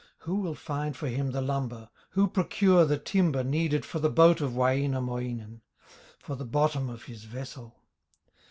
[0.21, 4.41] Who will find for him the lumber, Who procure the timber needed For the boat
[4.41, 5.61] of Wainamoinen,
[6.17, 7.75] For the bottom of his vessel?